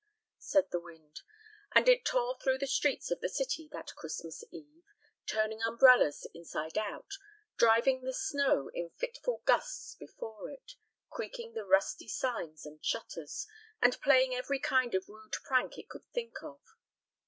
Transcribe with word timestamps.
said 0.39 0.63
the 0.71 0.79
wind, 0.79 1.21
and 1.75 1.87
it 1.87 2.03
tore 2.03 2.35
through 2.39 2.57
the 2.57 2.65
streets 2.65 3.11
of 3.11 3.19
the 3.19 3.29
city 3.29 3.69
that 3.71 3.93
Christmas 3.95 4.43
eve, 4.49 4.83
turning 5.27 5.59
umbrellas 5.61 6.25
inside 6.33 6.75
out, 6.75 7.11
driving 7.55 8.01
the 8.01 8.11
snow 8.11 8.71
in 8.73 8.89
fitful 8.97 9.43
gusts 9.45 9.93
before 9.99 10.49
it, 10.49 10.71
creaking 11.11 11.53
the 11.53 11.65
rusty 11.65 12.07
signs 12.07 12.65
and 12.65 12.83
shutters, 12.83 13.45
and 13.79 14.01
playing 14.01 14.33
every 14.33 14.57
kind 14.57 14.95
of 14.95 15.07
rude 15.07 15.35
prank 15.43 15.77
it 15.77 15.87
could 15.87 16.09
think 16.13 16.33
of. 16.41 16.59